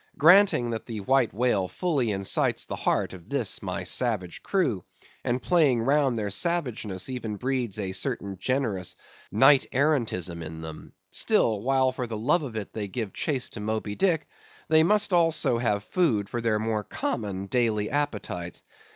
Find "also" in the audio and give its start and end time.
15.13-15.59